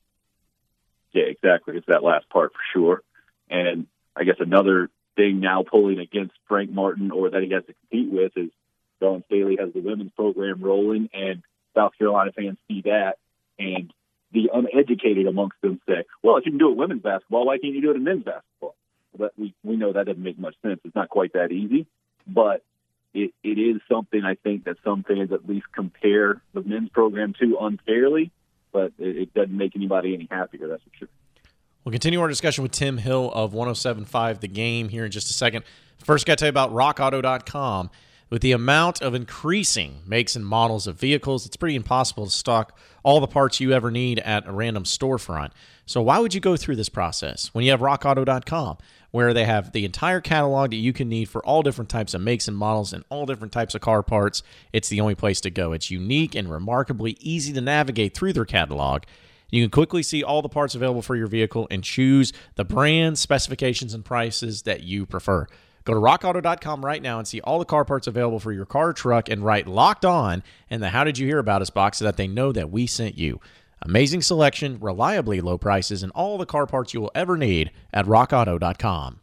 Yeah, 1.11 1.23
exactly. 1.23 1.75
It's 1.75 1.87
that 1.87 2.03
last 2.03 2.29
part 2.29 2.51
for 2.53 2.61
sure. 2.71 3.01
And 3.49 3.87
I 4.15 4.25
guess 4.25 4.35
another 4.37 4.91
thing 5.15 5.39
now 5.39 5.63
pulling 5.63 5.99
against 5.99 6.33
Frank 6.47 6.71
Martin 6.71 7.11
or 7.11 7.29
that 7.29 7.43
he 7.43 7.51
has 7.51 7.65
to 7.65 7.73
compete 7.73 8.11
with 8.11 8.31
is 8.35 8.51
Dawn 9.01 9.23
Staley 9.27 9.57
has 9.59 9.73
the 9.73 9.81
women's 9.81 10.11
program 10.11 10.61
rolling, 10.61 11.09
and 11.13 11.43
South 11.75 11.91
Carolina 11.97 12.31
fans 12.31 12.57
see 12.67 12.81
that, 12.81 13.17
and 13.59 13.91
the 14.31 14.49
uneducated 14.53 15.27
amongst 15.27 15.59
them 15.61 15.79
say, 15.87 16.05
"Well, 16.23 16.37
if 16.37 16.45
you 16.45 16.51
can 16.51 16.59
do 16.59 16.71
it 16.71 16.77
women's 16.77 17.01
basketball, 17.01 17.45
why 17.45 17.57
can't 17.57 17.73
you 17.73 17.81
do 17.81 17.91
it 17.91 17.97
in 17.97 18.03
men's 18.03 18.23
basketball?" 18.23 18.75
But 19.17 19.33
we 19.37 19.53
we 19.63 19.75
know 19.75 19.93
that 19.93 20.05
doesn't 20.05 20.23
make 20.23 20.39
much 20.39 20.55
sense. 20.61 20.79
It's 20.83 20.95
not 20.95 21.09
quite 21.09 21.33
that 21.33 21.51
easy, 21.51 21.87
but 22.27 22.63
it, 23.13 23.33
it 23.43 23.57
is 23.57 23.81
something 23.89 24.23
I 24.23 24.35
think 24.35 24.65
that 24.65 24.77
some 24.83 25.03
fans 25.03 25.31
at 25.31 25.47
least 25.47 25.67
compare 25.73 26.41
the 26.53 26.61
men's 26.61 26.89
program 26.89 27.33
to 27.39 27.57
unfairly, 27.61 28.31
but 28.71 28.91
it, 28.97 29.17
it 29.17 29.33
doesn't 29.33 29.55
make 29.55 29.75
anybody 29.75 30.13
any 30.13 30.27
happier. 30.29 30.67
That's 30.67 30.83
for 30.83 30.97
sure. 30.97 31.07
We'll 31.85 31.91
continue 31.91 32.19
our 32.19 32.27
discussion 32.27 32.63
with 32.63 32.71
Tim 32.71 32.97
Hill 32.97 33.31
of 33.31 33.53
1075 33.53 34.39
The 34.39 34.47
Game 34.47 34.89
here 34.89 35.05
in 35.05 35.11
just 35.11 35.29
a 35.29 35.33
second. 35.33 35.63
First, 35.99 36.25
got 36.25 36.39
to 36.39 36.41
tell 36.41 36.47
you 36.47 36.49
about 36.49 36.73
rockauto.com. 36.73 37.91
With 38.31 38.41
the 38.41 38.53
amount 38.53 39.03
of 39.03 39.13
increasing 39.13 40.01
makes 40.07 40.35
and 40.35 40.43
models 40.43 40.87
of 40.87 40.99
vehicles, 40.99 41.45
it's 41.45 41.55
pretty 41.55 41.75
impossible 41.75 42.25
to 42.25 42.31
stock 42.31 42.75
all 43.03 43.19
the 43.19 43.27
parts 43.27 43.59
you 43.59 43.71
ever 43.71 43.91
need 43.91 44.17
at 44.21 44.47
a 44.47 44.51
random 44.51 44.83
storefront. 44.83 45.51
So, 45.85 46.01
why 46.01 46.17
would 46.17 46.33
you 46.33 46.41
go 46.41 46.57
through 46.57 46.77
this 46.77 46.89
process 46.89 47.53
when 47.53 47.63
you 47.63 47.69
have 47.69 47.81
rockauto.com, 47.81 48.79
where 49.11 49.31
they 49.35 49.45
have 49.45 49.71
the 49.71 49.85
entire 49.85 50.21
catalog 50.21 50.71
that 50.71 50.77
you 50.77 50.91
can 50.91 51.07
need 51.07 51.29
for 51.29 51.45
all 51.45 51.61
different 51.61 51.89
types 51.89 52.15
of 52.15 52.21
makes 52.21 52.47
and 52.47 52.57
models 52.57 52.93
and 52.93 53.05
all 53.09 53.27
different 53.27 53.53
types 53.53 53.75
of 53.75 53.81
car 53.81 54.01
parts? 54.01 54.41
It's 54.73 54.89
the 54.89 55.01
only 55.01 55.13
place 55.13 55.39
to 55.41 55.51
go. 55.51 55.71
It's 55.71 55.91
unique 55.91 56.33
and 56.33 56.49
remarkably 56.49 57.15
easy 57.19 57.53
to 57.53 57.61
navigate 57.61 58.15
through 58.17 58.33
their 58.33 58.43
catalog. 58.43 59.03
You 59.49 59.63
can 59.63 59.71
quickly 59.71 60.03
see 60.03 60.23
all 60.23 60.41
the 60.41 60.49
parts 60.49 60.75
available 60.75 61.01
for 61.01 61.15
your 61.15 61.27
vehicle 61.27 61.67
and 61.69 61.83
choose 61.83 62.33
the 62.55 62.65
brand, 62.65 63.17
specifications, 63.17 63.93
and 63.93 64.03
prices 64.03 64.63
that 64.63 64.83
you 64.83 65.05
prefer. 65.05 65.47
Go 65.85 65.93
to 65.93 65.99
rockauto.com 65.99 66.83
right 66.83 67.01
now 67.01 67.19
and 67.19 67.27
see 67.27 67.41
all 67.41 67.59
the 67.59 67.65
car 67.65 67.85
parts 67.85 68.07
available 68.07 68.39
for 68.39 68.51
your 68.51 68.65
car 68.65 68.91
truck 68.91 69.29
and 69.29 69.45
write 69.45 69.67
locked 69.67 70.03
on 70.03 70.41
in 70.69 70.81
the 70.81 70.89
How 70.89 71.03
Did 71.03 71.19
You 71.19 71.27
Hear 71.27 71.37
About 71.37 71.61
Us 71.61 71.69
box 71.69 71.99
so 71.99 72.05
that 72.05 72.17
they 72.17 72.27
know 72.27 72.51
that 72.51 72.71
we 72.71 72.87
sent 72.87 73.17
you. 73.17 73.39
Amazing 73.83 74.23
selection, 74.23 74.79
reliably 74.79 75.41
low 75.41 75.59
prices, 75.59 76.01
and 76.01 76.11
all 76.13 76.39
the 76.39 76.45
car 76.47 76.65
parts 76.65 76.95
you 76.95 77.01
will 77.01 77.11
ever 77.13 77.37
need 77.37 77.69
at 77.93 78.07
rockauto.com. 78.07 79.19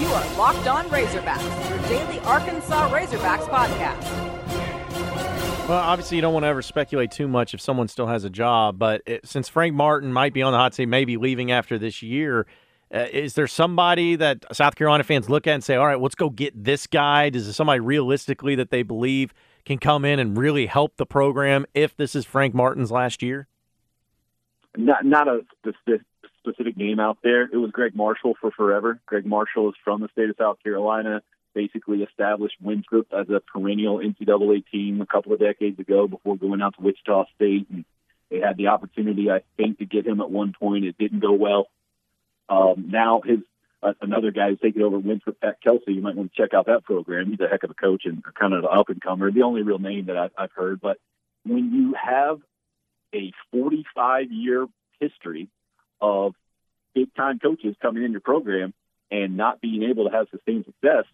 You 0.00 0.08
are 0.08 0.36
Locked 0.38 0.66
On 0.68 0.86
Razorbacks, 0.86 1.68
your 1.68 1.78
daily 1.88 2.18
Arkansas 2.20 2.90
Razorbacks 2.90 3.46
podcast. 3.48 4.41
Well, 5.68 5.78
obviously, 5.78 6.16
you 6.16 6.20
don't 6.22 6.34
want 6.34 6.42
to 6.42 6.48
ever 6.48 6.60
speculate 6.60 7.12
too 7.12 7.28
much 7.28 7.54
if 7.54 7.60
someone 7.60 7.86
still 7.86 8.08
has 8.08 8.24
a 8.24 8.30
job, 8.30 8.80
but 8.80 9.00
it, 9.06 9.26
since 9.26 9.48
Frank 9.48 9.74
Martin 9.74 10.12
might 10.12 10.34
be 10.34 10.42
on 10.42 10.52
the 10.52 10.58
hot 10.58 10.74
seat, 10.74 10.86
maybe 10.86 11.16
leaving 11.16 11.52
after 11.52 11.78
this 11.78 12.02
year, 12.02 12.46
uh, 12.92 13.06
is 13.12 13.34
there 13.34 13.46
somebody 13.46 14.16
that 14.16 14.44
South 14.52 14.74
Carolina 14.74 15.04
fans 15.04 15.30
look 15.30 15.46
at 15.46 15.54
and 15.54 15.64
say, 15.64 15.76
all 15.76 15.86
right, 15.86 16.00
let's 16.00 16.16
go 16.16 16.30
get 16.30 16.64
this 16.64 16.88
guy? 16.88 17.30
Does 17.30 17.44
there 17.44 17.54
somebody 17.54 17.78
realistically 17.78 18.56
that 18.56 18.70
they 18.70 18.82
believe 18.82 19.32
can 19.64 19.78
come 19.78 20.04
in 20.04 20.18
and 20.18 20.36
really 20.36 20.66
help 20.66 20.96
the 20.96 21.06
program 21.06 21.64
if 21.74 21.96
this 21.96 22.16
is 22.16 22.24
Frank 22.24 22.54
Martin's 22.54 22.90
last 22.90 23.22
year? 23.22 23.46
Not, 24.76 25.04
not 25.04 25.28
a 25.28 25.40
specific 26.40 26.76
name 26.76 26.98
out 26.98 27.18
there. 27.22 27.44
It 27.44 27.56
was 27.56 27.70
Gregg 27.70 27.94
Marshall 27.94 28.34
for 28.40 28.50
forever. 28.50 29.00
Gregg 29.06 29.24
Marshall 29.24 29.68
is 29.68 29.76
from 29.84 30.00
the 30.00 30.08
state 30.08 30.28
of 30.28 30.34
South 30.36 30.58
Carolina 30.62 31.22
basically 31.54 32.02
established 32.02 32.56
Winthrop 32.60 33.08
as 33.12 33.28
a 33.30 33.40
perennial 33.40 33.98
NCAA 33.98 34.64
team 34.70 35.00
a 35.00 35.06
couple 35.06 35.32
of 35.32 35.40
decades 35.40 35.78
ago 35.78 36.08
before 36.08 36.36
going 36.36 36.62
out 36.62 36.74
to 36.76 36.82
Wichita 36.82 37.24
State. 37.34 37.68
And 37.70 37.84
they 38.30 38.38
had 38.38 38.56
the 38.56 38.68
opportunity, 38.68 39.30
I 39.30 39.42
think, 39.56 39.78
to 39.78 39.84
get 39.84 40.06
him 40.06 40.20
at 40.20 40.30
one 40.30 40.54
point. 40.58 40.84
It 40.84 40.96
didn't 40.98 41.20
go 41.20 41.32
well. 41.32 41.66
Um, 42.48 42.86
now 42.88 43.20
his 43.24 43.38
uh, 43.82 43.94
another 44.00 44.30
guy 44.30 44.50
who's 44.50 44.60
taking 44.60 44.82
over 44.82 44.98
Winthrop, 44.98 45.40
Pat 45.40 45.58
Kelsey. 45.62 45.94
You 45.94 46.02
might 46.02 46.14
want 46.14 46.32
to 46.32 46.42
check 46.42 46.54
out 46.54 46.66
that 46.66 46.84
program. 46.84 47.30
He's 47.30 47.40
a 47.40 47.48
heck 47.48 47.64
of 47.64 47.70
a 47.70 47.74
coach 47.74 48.02
and 48.04 48.22
kind 48.38 48.52
of 48.52 48.64
an 48.64 48.70
up 48.72 48.88
and 48.88 49.02
comer. 49.02 49.30
The 49.32 49.42
only 49.42 49.62
real 49.62 49.78
name 49.78 50.06
that 50.06 50.16
I've, 50.16 50.30
I've 50.38 50.52
heard. 50.52 50.80
But 50.80 50.98
when 51.44 51.72
you 51.72 51.94
have 51.94 52.38
a 53.14 53.32
45 53.50 54.30
year 54.30 54.66
history 55.00 55.48
of 56.00 56.34
big 56.94 57.14
time 57.14 57.38
coaches 57.38 57.74
coming 57.82 58.04
in 58.04 58.12
your 58.12 58.20
program 58.20 58.72
and 59.10 59.36
not 59.36 59.60
being 59.60 59.82
able 59.82 60.08
to 60.08 60.14
have 60.14 60.28
sustained 60.30 60.64
success, 60.64 61.04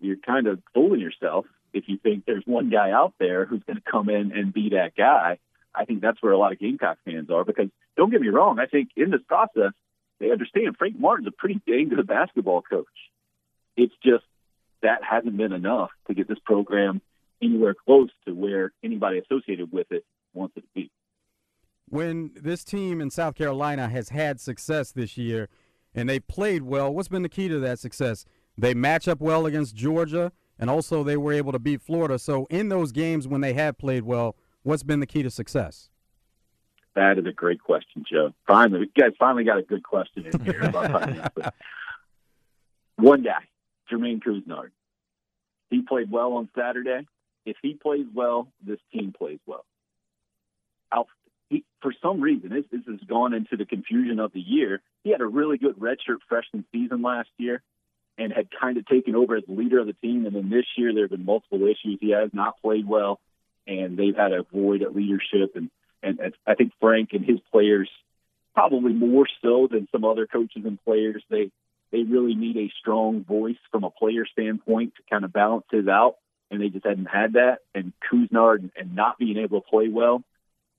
you're, 0.00 0.16
kind 0.16 0.46
of 0.46 0.60
fooling 0.74 1.00
yourself 1.00 1.46
if 1.72 1.84
you 1.86 1.98
think 1.98 2.24
there's 2.24 2.44
one 2.46 2.70
guy 2.70 2.90
out 2.90 3.14
there 3.18 3.44
who's 3.44 3.62
going 3.66 3.76
to 3.76 3.90
come 3.90 4.08
in 4.08 4.32
and 4.32 4.52
be 4.52 4.70
that 4.70 4.94
guy. 4.96 5.38
I 5.74 5.84
think 5.84 6.00
that's 6.00 6.22
where 6.22 6.32
a 6.32 6.38
lot 6.38 6.52
of 6.52 6.58
Gamecock 6.58 6.98
fans 7.04 7.30
are 7.30 7.44
because 7.44 7.68
don't 7.96 8.10
get 8.10 8.20
me 8.20 8.28
wrong, 8.28 8.58
I 8.58 8.66
think 8.66 8.90
in 8.96 9.10
this 9.10 9.20
process 9.28 9.72
they 10.18 10.30
understand 10.30 10.76
Frank 10.78 10.98
Martin's 10.98 11.28
a 11.28 11.30
pretty 11.30 11.60
dang 11.66 11.90
good 11.90 12.06
basketball 12.06 12.62
coach. 12.62 12.86
It's 13.76 13.94
just 14.02 14.24
that 14.82 15.02
hasn't 15.02 15.36
been 15.36 15.52
enough 15.52 15.90
to 16.08 16.14
get 16.14 16.28
this 16.28 16.38
program 16.44 17.00
anywhere 17.42 17.74
close 17.74 18.10
to 18.26 18.34
where 18.34 18.72
anybody 18.82 19.18
associated 19.18 19.70
with 19.72 19.86
it 19.90 20.04
wants 20.32 20.56
it 20.56 20.60
to 20.62 20.66
be. 20.74 20.90
When 21.88 22.32
this 22.34 22.64
team 22.64 23.00
in 23.00 23.10
South 23.10 23.34
Carolina 23.34 23.88
has 23.88 24.08
had 24.08 24.40
success 24.40 24.90
this 24.90 25.16
year 25.16 25.48
and 25.94 26.08
they 26.08 26.18
played 26.18 26.62
well, 26.62 26.92
what's 26.92 27.08
been 27.08 27.22
the 27.22 27.28
key 27.28 27.48
to 27.48 27.58
that 27.60 27.78
success? 27.78 28.24
They 28.58 28.74
match 28.74 29.06
up 29.08 29.20
well 29.20 29.46
against 29.46 29.74
Georgia, 29.74 30.32
and 30.58 30.70
also 30.70 31.02
they 31.02 31.16
were 31.16 31.32
able 31.32 31.52
to 31.52 31.58
beat 31.58 31.82
Florida. 31.82 32.18
So, 32.18 32.46
in 32.50 32.68
those 32.68 32.92
games 32.92 33.28
when 33.28 33.40
they 33.40 33.52
have 33.54 33.78
played 33.78 34.04
well, 34.04 34.36
what's 34.62 34.82
been 34.82 35.00
the 35.00 35.06
key 35.06 35.22
to 35.22 35.30
success? 35.30 35.90
That 36.94 37.18
is 37.18 37.26
a 37.26 37.32
great 37.32 37.60
question, 37.60 38.04
Joe. 38.10 38.32
Finally, 38.46 38.90
you 38.94 39.02
guys 39.02 39.12
finally 39.18 39.44
got 39.44 39.58
a 39.58 39.62
good 39.62 39.82
question 39.82 40.26
in 40.26 40.40
here 40.40 40.62
about 40.62 41.32
One 42.96 43.22
guy, 43.22 43.44
Jermaine 43.92 44.22
Couisnard. 44.22 44.70
He 45.68 45.82
played 45.82 46.10
well 46.10 46.32
on 46.34 46.48
Saturday. 46.56 47.06
If 47.44 47.56
he 47.60 47.74
plays 47.74 48.06
well, 48.14 48.48
this 48.64 48.78
team 48.92 49.12
plays 49.16 49.38
well. 49.46 49.66
He, 51.48 51.64
for 51.80 51.94
some 52.02 52.20
reason, 52.20 52.50
this, 52.50 52.64
this 52.72 52.80
has 52.86 53.00
gone 53.08 53.32
into 53.32 53.56
the 53.56 53.66
confusion 53.66 54.18
of 54.18 54.32
the 54.32 54.40
year. 54.40 54.80
He 55.04 55.10
had 55.10 55.20
a 55.20 55.26
really 55.26 55.58
good 55.58 55.78
redshirt 55.78 56.18
freshman 56.28 56.64
season 56.72 57.02
last 57.02 57.28
year 57.38 57.62
and 58.18 58.32
had 58.32 58.48
kind 58.58 58.78
of 58.78 58.86
taken 58.86 59.14
over 59.14 59.36
as 59.36 59.44
leader 59.46 59.80
of 59.80 59.86
the 59.86 59.92
team. 59.92 60.26
And 60.26 60.34
then 60.34 60.48
this 60.50 60.64
year, 60.76 60.92
there 60.94 61.04
have 61.04 61.10
been 61.10 61.24
multiple 61.24 61.62
issues. 61.62 61.98
He 62.00 62.10
has 62.10 62.30
not 62.32 62.60
played 62.62 62.86
well, 62.86 63.20
and 63.66 63.96
they've 63.96 64.16
had 64.16 64.32
a 64.32 64.42
void 64.42 64.82
at 64.82 64.94
leadership. 64.94 65.54
And, 65.54 65.70
and, 66.02 66.34
I 66.46 66.54
think 66.54 66.72
Frank 66.80 67.10
and 67.12 67.24
his 67.24 67.38
players, 67.52 67.90
probably 68.54 68.92
more 68.92 69.26
so 69.42 69.68
than 69.70 69.88
some 69.92 70.04
other 70.04 70.26
coaches 70.26 70.62
and 70.64 70.82
players, 70.84 71.22
they 71.28 71.50
they 71.92 72.02
really 72.02 72.34
need 72.34 72.56
a 72.56 72.72
strong 72.80 73.22
voice 73.22 73.58
from 73.70 73.84
a 73.84 73.90
player 73.90 74.26
standpoint 74.26 74.94
to 74.96 75.02
kind 75.08 75.24
of 75.24 75.32
balance 75.32 75.66
his 75.70 75.86
out. 75.86 76.16
And 76.50 76.60
they 76.60 76.68
just 76.68 76.84
hadn't 76.84 77.06
had 77.06 77.34
that. 77.34 77.58
And 77.74 77.92
Couisnard 78.10 78.58
and, 78.58 78.70
and 78.76 78.94
not 78.96 79.18
being 79.18 79.36
able 79.36 79.60
to 79.60 79.68
play 79.68 79.88
well. 79.88 80.22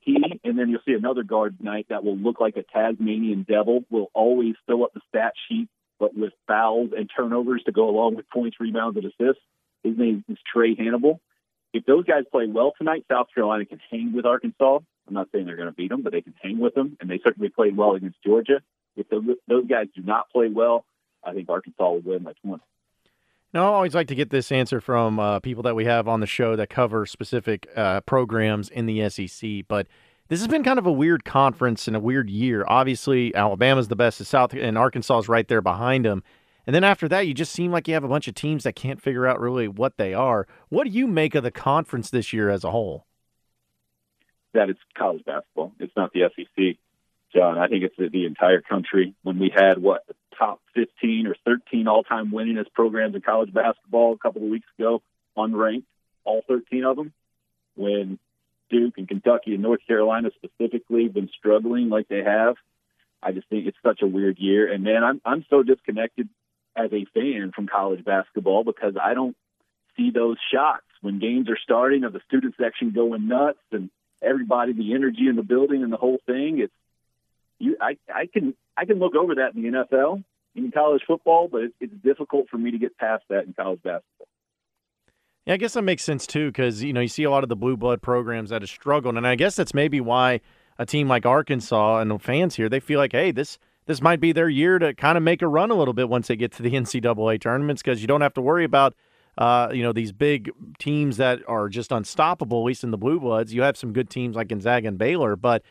He, 0.01 0.17
and 0.44 0.60
then 0.60 0.70
you'll 0.70 0.82
see 0.86 0.94
another 0.94 1.24
guard 1.24 1.58
tonight 1.58 1.88
that 1.89 2.03
will 2.03 2.17
look 2.17 2.39
like 2.39 2.58
a 2.58 2.63
Tasmanian 2.63 3.46
devil, 3.48 3.84
will 3.89 4.12
always 4.13 4.56
fill 4.65 4.84
up 4.84 4.94
the 4.94 5.01
stat 5.10 5.34
sheet 5.48 5.70
but 6.00 6.16
with 6.18 6.34
fouls 6.48 6.92
and 6.96 7.10
turnovers 7.13 7.63
to 7.66 7.72
go 7.72 7.89
along 7.89 8.16
with 8.16 8.30
points, 8.30 8.58
rebounds, 8.60 8.98
and 8.98 9.06
assists. 9.06 9.42
His 9.84 9.98
name 9.98 10.24
is 10.27 10.38
Trae 10.54 10.77
Hannibal. 10.77 11.20
If 11.74 11.86
those 11.86 12.06
guys 12.06 12.24
play 12.32 12.48
well 12.48 12.74
tonight, 12.77 13.06
South 13.12 13.27
Carolina 13.34 13.66
can 13.66 13.80
hang 13.92 14.13
with 14.13 14.25
Arkansas. 14.25 14.80
I'm 15.08 15.13
not 15.13 15.30
saying 15.32 15.46
they're 15.46 15.56
going 15.56 15.70
to 15.70 15.75
beat 15.75 15.89
them, 15.89 16.01
but 16.01 16.13
they 16.13 16.22
can 16.22 16.34
hang 16.42 16.60
with 16.60 16.74
them, 16.74 16.98
and 17.00 17.10
they 17.10 17.20
certainly 17.24 17.50
played 17.50 17.77
well 17.77 17.94
against 17.94 18.18
Georgia. 18.25 18.62
If 18.96 19.08
those 19.10 19.68
guys 19.68 19.88
do 19.96 20.01
not 20.01 20.30
play 20.32 20.50
well, 20.50 20.86
I 21.24 21.34
think 21.34 21.50
Arkansas 21.50 21.89
will 21.89 22.01
win 22.01 22.24
by 22.24 22.34
20. 22.44 22.62
Now, 23.54 23.72
I 23.72 23.75
always 23.75 23.96
like 23.96 24.08
to 24.08 24.16
get 24.16 24.30
this 24.30 24.51
answer 24.51 24.82
from 24.82 25.20
uh, 25.20 25.39
people 25.39 25.63
that 25.63 25.75
we 25.75 25.86
have 25.86 26.08
on 26.08 26.20
the 26.20 26.27
show 26.27 26.56
that 26.56 26.70
cover 26.70 27.06
specific 27.06 27.68
uh, 27.75 28.01
programs 28.01 28.70
in 28.70 28.86
the 28.86 29.10
SEC, 29.10 29.66
but– 29.68 29.88
this 30.30 30.40
has 30.40 30.48
been 30.48 30.64
kind 30.64 30.80
of 30.80 30.86
a 30.86 30.92
weird 30.92 31.24
conference 31.24 31.88
and 31.88 31.96
a 31.96 32.00
weird 32.00 32.30
year. 32.30 32.66
Obviously, 32.68 33.34
Alabama's 33.36 33.88
the 33.88 33.96
best, 33.96 34.20
of 34.20 34.28
South 34.28 34.54
and 34.54 34.78
Arkansas 34.78 35.20
is 35.20 35.30
right 35.30 35.48
there 35.48 35.62
behind 35.62 36.06
them. 36.06 36.24
And 36.66 36.76
then 36.76 36.84
after 36.84 37.08
that, 37.08 37.28
you 37.28 37.34
just 37.34 37.54
seem 37.54 37.72
like 37.72 37.88
you 37.88 37.94
have 37.94 38.04
a 38.04 38.10
bunch 38.10 38.28
of 38.28 38.36
teams 38.36 38.66
that 38.66 38.76
can't 38.76 39.02
figure 39.02 39.26
out 39.26 39.40
really 39.40 39.70
what 39.70 39.96
they 39.98 40.14
are. 40.14 40.48
What 40.68 40.84
do 40.84 40.90
you 40.90 41.08
make 41.08 41.34
of 41.34 41.44
the 41.44 41.52
conference 41.52 42.10
this 42.10 42.34
year 42.34 42.50
as 42.50 42.66
a 42.66 42.72
whole? 42.72 43.06
That 44.54 44.70
it's 44.70 44.80
college 44.98 45.24
basketball. 45.24 45.72
It's 45.80 45.96
not 45.96 46.12
the 46.12 46.30
SEC, 46.36 46.78
John. 47.34 47.58
I 47.58 47.68
think 47.68 47.84
it's 47.84 47.96
the, 47.98 48.10
the 48.10 48.26
entire 48.26 48.62
country. 48.62 49.16
When 49.24 49.40
we 49.40 49.50
had 49.56 49.82
what 49.82 50.04
the 50.08 50.16
top 50.38 50.60
15 50.76 51.28
or 51.28 51.36
13 51.46 51.88
all-time 51.88 52.32
winningest 52.32 52.74
programs 52.74 53.16
in 53.16 53.22
college 53.22 53.54
basketball 53.54 54.14
a 54.14 54.18
couple 54.18 54.44
of 54.44 54.50
weeks 54.50 54.68
ago, 54.78 55.02
unranked, 55.38 55.86
all 56.26 56.42
13 56.48 56.84
of 56.84 56.98
them. 56.98 57.14
When 57.76 58.20
Duke 58.70 58.98
and 58.98 59.08
Kentucky 59.08 59.54
and 59.54 59.64
North 59.64 59.82
Carolina 59.88 60.30
specifically 60.36 61.08
been 61.08 61.30
struggling 61.38 61.90
like 61.90 62.08
they 62.08 62.24
have. 62.24 62.56
I 63.22 63.32
just 63.32 63.48
think 63.50 63.68
it's 63.68 63.78
such 63.84 64.02
a 64.02 64.08
weird 64.08 64.38
year. 64.38 64.72
And 64.72 64.84
man, 64.84 65.04
I'm 65.04 65.22
I'm 65.26 65.46
so 65.50 65.64
disconnected 65.64 66.30
as 66.76 66.92
a 66.94 67.06
fan 67.14 67.52
from 67.56 67.68
college 67.68 68.06
basketball 68.06 68.64
because 68.64 68.96
I 69.02 69.14
don't 69.14 69.36
see 69.96 70.12
those 70.12 70.38
shots 70.54 70.86
when 71.02 71.20
games 71.20 71.50
are 71.50 71.58
starting 71.58 72.04
of 72.04 72.14
the 72.14 72.22
student 72.28 72.56
section 72.60 72.92
going 72.92 73.28
nuts 73.28 73.60
and 73.72 73.90
everybody, 74.22 74.74
the 74.74 74.94
energy 74.94 75.28
in 75.28 75.36
the 75.36 75.44
building 75.44 75.84
and 75.84 75.92
the 75.92 75.98
whole 75.98 76.20
thing. 76.26 76.60
It's 76.60 76.74
you. 77.60 77.78
I 77.82 77.98
I 78.14 78.28
can 78.28 78.54
I 78.76 78.86
can 78.86 79.00
look 79.00 79.16
over 79.16 79.36
that 79.36 79.56
in 79.56 79.64
the 79.64 79.70
NFL 79.70 80.24
in 80.56 80.72
college 80.72 81.04
football, 81.06 81.48
but 81.48 81.64
it's, 81.64 81.76
it's 81.80 81.94
difficult 82.04 82.50
for 82.50 82.58
me 82.58 82.72
to 82.72 82.78
get 82.78 82.98
past 82.98 83.24
that 83.30 83.46
in 83.46 83.54
college 83.54 83.82
basketball. 83.84 84.27
Yeah, 85.48 85.54
I 85.54 85.58
guess 85.58 85.75
that 85.75 85.84
makes 85.84 86.04
sense 86.04 86.27
too, 86.27 86.48
because 86.48 86.84
you 86.84 86.92
know 86.92 87.00
you 87.00 87.08
see 87.08 87.24
a 87.24 87.32
lot 87.32 87.44
of 87.44 87.48
the 87.48 87.56
blue 87.56 87.77
blood 87.77 88.01
programs 88.01 88.50
that 88.50 88.62
have 88.62 88.70
struggled, 88.70 89.16
and 89.16 89.25
I 89.25 89.36
guess 89.36 89.56
that's 89.56 89.74
maybe 89.74 90.01
why 90.01 90.42
a 90.77 90.86
team 90.86 91.08
like 91.08 91.25
Arkansas 91.25 92.00
and 92.00 92.12
the 92.12 92.20
fans 92.20 92.58
here 92.58 92.68
they 92.68 92.82
feel 92.82 93.00
like, 93.00 93.13
hey, 93.13 93.32
this 93.32 93.58
this 93.86 94.01
might 94.01 94.20
be 94.20 94.34
their 94.34 94.50
year 94.50 94.77
to 94.77 94.94
kind 94.94 95.18
of 95.18 95.24
make 95.24 95.42
a 95.42 95.48
run 95.48 95.72
a 95.72 95.75
little 95.75 95.94
bit 95.94 96.10
once 96.10 96.27
they 96.27 96.36
get 96.36 96.51
to 96.51 96.63
the 96.63 96.72
NCAA 96.74 97.39
tournaments, 97.39 97.82
because 97.82 98.01
you 98.01 98.08
don't 98.08 98.20
have 98.20 98.34
to 98.34 98.42
worry 98.42 98.66
about 98.66 98.94
uh, 99.38 99.70
you 99.72 99.84
know 99.84 99.94
these 99.94 100.12
big 100.12 100.51
teams 100.80 101.16
that 101.16 101.39
are 101.48 101.70
just 101.70 101.94
unstoppable. 101.94 102.60
At 102.63 102.66
least 102.66 102.84
in 102.84 102.92
the 102.92 102.98
blue 102.98 103.18
bloods, 103.18 103.54
you 103.54 103.62
have 103.62 103.77
some 103.77 103.94
good 103.94 104.10
teams 104.10 104.36
like 104.36 104.50
Gonzaga 104.50 104.89
and 104.89 104.98
Baylor, 104.98 105.38
but 105.38 105.63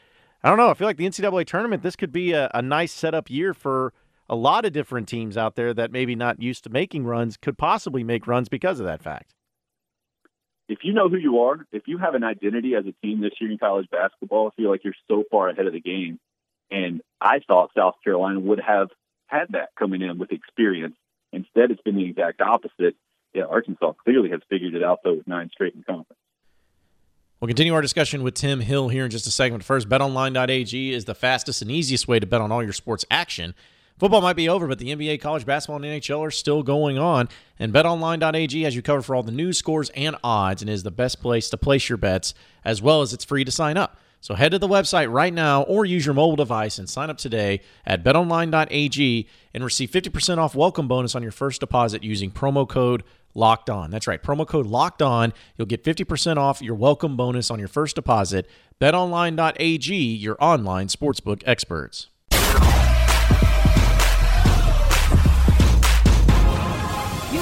I 0.42 0.49
don't 0.49 0.56
know. 0.56 0.71
I 0.71 0.75
feel 0.75 0.87
like 0.87 0.97
the 0.97 1.06
NCAA 1.06 1.47
tournament 1.47 1.83
this 1.83 1.97
could 1.97 2.12
be 2.12 2.33
a, 2.33 2.50
a 2.54 2.62
nice 2.62 2.92
setup 2.92 3.28
year 3.28 3.52
for 3.52 3.92
a 4.26 4.37
lot 4.37 4.64
of 4.64 4.73
different 4.73 5.06
teams 5.06 5.37
out 5.37 5.54
there 5.54 5.75
that 5.75 5.92
maybe 5.92 6.14
not 6.14 6.40
used 6.40 6.64
to 6.64 6.71
making 6.71 7.04
runs 7.04 7.37
could 7.37 7.59
possibly 7.59 8.02
make 8.02 8.26
runs 8.26 8.49
because 8.49 8.80
of 8.80 8.87
that 8.87 9.02
fact 9.02 9.35
if 10.68 10.78
you 10.82 10.92
know 10.92 11.08
who 11.08 11.16
you 11.16 11.40
are, 11.40 11.64
if 11.73 11.85
you 11.87 11.99
have 11.99 12.14
an 12.14 12.25
identity 12.25 12.75
as 12.75 12.85
a 12.87 12.92
team 13.04 13.20
this 13.20 13.32
year 13.40 13.50
in 13.50 13.58
college 13.58 13.88
basketball, 13.90 14.49
I 14.49 14.61
feel 14.61 14.70
like 14.70 14.85
you're 14.85 14.94
so 15.08 15.25
far 15.30 15.49
ahead 15.49 15.66
of 15.66 15.73
the 15.73 15.80
game. 15.80 16.18
And 16.70 17.00
I 17.20 17.40
thought 17.46 17.70
South 17.76 17.94
Carolina 18.02 18.40
would 18.40 18.61
have 18.61 18.88
had 19.26 19.46
that 19.50 19.70
coming 19.78 20.02
in 20.02 20.18
with 20.18 20.32
experience. 20.32 20.96
Instead, 21.32 21.70
it's 21.70 21.82
been 21.82 21.96
the 21.96 22.08
exact 22.08 22.40
opposite. 22.40 22.96
Yeah, 23.35 23.44
Arkansas 23.44 23.92
clearly 24.04 24.30
has 24.30 24.40
figured 24.49 24.75
it 24.75 24.82
out, 24.82 25.00
though, 25.04 25.14
with 25.14 25.28
nine 25.28 25.50
straight 25.52 25.75
in 25.75 25.82
conference. 25.82 26.18
We'll 27.40 27.49
continue 27.49 27.75
our 27.75 27.82
discussion 27.82 28.23
with 28.23 28.35
Tim 28.35 28.61
Hill 28.61 28.88
here 28.88 29.04
in 29.04 29.11
just 29.11 29.26
a 29.26 29.30
second. 29.30 29.62
First, 29.62 29.88
betonline.ag 29.88 30.92
is 30.92 31.04
the 31.04 31.14
fastest 31.14 31.61
and 31.61 31.70
easiest 31.70 32.08
way 32.08 32.18
to 32.18 32.26
bet 32.26 32.40
on 32.40 32.50
all 32.50 32.62
your 32.62 32.73
sports 32.73 33.04
action. 33.11 33.54
Football 33.99 34.21
might 34.21 34.37
be 34.37 34.49
over, 34.49 34.67
but 34.67 34.79
the 34.79 34.95
NBA, 34.95 35.23
college 35.23 35.47
basketball, 35.47 35.83
and 35.83 36.03
NHL 36.03 36.21
are 36.21 36.31
still 36.31 36.62
going 36.62 36.99
on. 36.99 37.31
And 37.59 37.73
betonline.ag 37.73 38.62
has 38.62 38.76
you 38.76 38.83
covered 38.83 39.05
for 39.05 39.15
all 39.15 39.23
the 39.23 39.33
news, 39.33 39.57
scores, 39.57 39.88
and 39.91 40.17
odds, 40.23 40.61
and 40.61 40.71
is 40.71 40.83
the 40.83 40.91
best 40.91 41.23
place 41.23 41.49
to 41.49 41.57
place 41.57 41.88
your 41.88 41.97
bets, 41.97 42.35
as 42.62 42.83
well 42.83 43.00
as 43.00 43.15
it's 43.15 43.25
free 43.25 43.43
to 43.45 43.50
sign 43.50 43.79
up. 43.79 43.99
So 44.21 44.35
head 44.35 44.53
to 44.53 44.59
the 44.59 44.69
website 44.69 45.11
right 45.11 45.33
now 45.33 45.62
or 45.62 45.85
use 45.85 46.05
your 46.05 46.15
mobile 46.15 46.37
device 46.37 46.79
and 46.79 46.91
sign 46.91 47.11
up 47.11 47.17
today 47.17 47.61
at 47.87 48.03
betonline.ag 48.03 49.29
and 49.55 49.65
receive 49.65 49.91
50% 49.91 50.38
off 50.38 50.55
welcome 50.55 50.88
bonus 50.88 51.15
on 51.15 51.23
your 51.23 51.33
first 51.33 51.61
deposit 51.61 52.03
using 52.03 52.31
promo 52.31 52.69
code 52.69 53.03
locked 53.35 53.71
on. 53.71 53.91
That's 53.91 54.07
right, 54.07 54.23
promo 54.23 54.47
code 54.47 54.67
locked 54.67 55.00
on. 55.00 55.33
You'll 55.57 55.67
get 55.67 55.85
50% 55.85 56.38
off 56.38 56.61
your 56.61 56.75
welcome 56.75 57.17
bonus 57.17 57.50
on 57.50 57.59
your 57.59 57.69
first 57.69 57.95
deposit. 57.95 58.49
BetOnline.ag, 58.81 59.95
your 59.95 60.37
online 60.41 60.88
sportsbook 60.88 61.43
experts. 61.47 62.09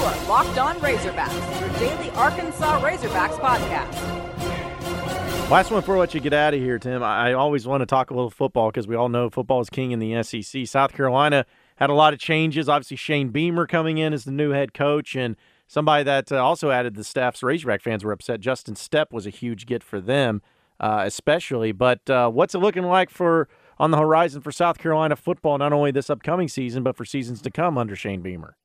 Are 0.05 0.29
Locked 0.29 0.59
On 0.59 0.77
Razorbacks, 0.81 1.61
your 1.61 1.71
daily 1.79 2.11
Arkansas 2.11 2.81
Razorbacks 2.83 3.39
podcast. 3.41 3.91
Last 5.51 5.71
one 5.71 5.81
before 5.81 5.97
I 5.97 6.01
let 6.01 6.15
you 6.15 6.21
get 6.21 6.35
out 6.35 6.53
of 6.53 6.61
here, 6.61 6.79
Tim. 6.79 7.03
I 7.03 7.33
always 7.33 7.67
want 7.67 7.81
to 7.81 7.87
talk 7.87 8.11
a 8.11 8.15
little 8.15 8.31
football 8.31 8.71
because 8.71 8.87
we 8.87 8.97
all 8.97 9.09
know 9.09 9.31
football 9.31 9.63
is 9.63 9.71
king 9.71 9.93
in 9.93 10.01
the 10.01 10.23
SEC. 10.23 10.67
South 10.67 10.93
Carolina 10.93 11.47
had 11.77 11.89
a 11.89 11.95
lot 11.95 12.13
of 12.13 12.19
changes. 12.19 12.69
Obviously, 12.69 12.99
Shane 12.99 13.31
Beamer 13.31 13.67
coming 13.67 13.97
in 13.97 14.13
as 14.13 14.25
the 14.25 14.31
new 14.31 14.51
head 14.51 14.75
coach, 14.75 15.15
and 15.15 15.37
somebody 15.69 16.05
that 16.05 16.31
uh, 16.31 16.37
also 16.37 16.71
added 16.71 16.97
the 16.97 17.05
staff's 17.05 17.43
Razorback 17.43 17.81
fans 17.81 18.05
were 18.05 18.13
upset. 18.13 18.41
Justin 18.41 18.75
Stepp 18.75 19.11
was 19.11 19.27
a 19.27 19.31
huge 19.31 19.65
get 19.65 19.83
for 19.83 20.03
them, 20.03 20.43
uh, 20.81 21.03
especially. 21.07 21.73
But 21.73 22.11
uh, 22.11 22.29
what's 22.29 22.55
it 22.55 22.59
looking 22.59 22.85
like 22.85 23.09
for 23.09 23.49
on 23.79 23.91
the 23.91 23.99
horizon 23.99 24.43
for 24.43 24.53
South 24.53 24.77
Carolina 24.77 25.17
football, 25.17 25.57
not 25.57 25.73
only 25.73 25.93
this 25.93 26.11
upcoming 26.11 26.49
season, 26.49 26.83
but 26.83 26.95
for 26.95 27.07
seasons 27.07 27.41
to 27.41 27.51
come 27.51 27.79
under 27.79 27.97
Shane 27.97 28.21
Beamer? 28.21 28.57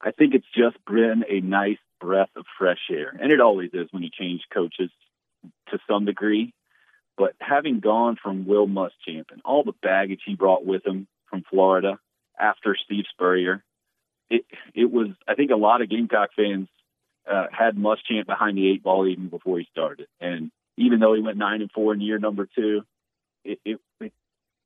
I 0.00 0.12
think 0.12 0.34
it's 0.34 0.46
just 0.54 0.76
been 0.86 1.24
a 1.28 1.40
nice 1.40 1.78
breath 2.00 2.30
of 2.36 2.44
fresh 2.58 2.90
air. 2.90 3.16
And 3.20 3.32
it 3.32 3.40
always 3.40 3.70
is 3.72 3.88
when 3.90 4.02
you 4.02 4.10
change 4.10 4.42
coaches 4.52 4.90
to 5.70 5.78
some 5.88 6.04
degree. 6.04 6.54
But 7.16 7.34
having 7.40 7.80
gone 7.80 8.16
from 8.22 8.46
Will 8.46 8.68
Muschamp 8.68 9.32
and 9.32 9.42
all 9.44 9.64
the 9.64 9.74
baggage 9.82 10.20
he 10.24 10.36
brought 10.36 10.64
with 10.64 10.86
him 10.86 11.08
from 11.28 11.42
Florida 11.50 11.98
after 12.38 12.76
Steve 12.76 13.04
Spurrier, 13.10 13.64
it 14.30 14.44
it 14.72 14.90
was 14.90 15.08
I 15.26 15.34
think 15.34 15.50
a 15.50 15.56
lot 15.56 15.82
of 15.82 15.90
Gamecock 15.90 16.30
fans 16.36 16.68
uh, 17.28 17.46
had 17.50 17.76
Muschamp 17.76 18.26
behind 18.26 18.56
the 18.56 18.70
eight 18.70 18.84
ball 18.84 19.06
even 19.08 19.28
before 19.28 19.58
he 19.58 19.66
started. 19.72 20.06
And 20.20 20.52
even 20.76 21.00
though 21.00 21.14
he 21.14 21.20
went 21.20 21.38
nine 21.38 21.60
and 21.60 21.72
four 21.72 21.92
in 21.92 22.00
year 22.00 22.18
number 22.18 22.48
two, 22.54 22.82
it, 23.44 23.58
it, 23.64 23.80
it 24.00 24.12